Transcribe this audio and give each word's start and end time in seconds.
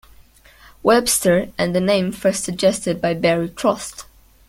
Webster 0.81 1.49
and 1.59 1.75
the 1.75 1.79
name 1.79 2.11
first 2.11 2.43
suggested 2.43 2.99
by 2.99 3.13
Barry 3.13 3.49
Trost. 3.49 4.05